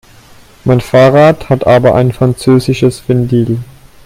[0.63, 3.59] Mein Fahrrad hat aber ein französisches Ventil.